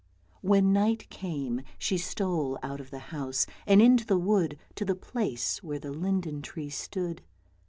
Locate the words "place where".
4.95-5.77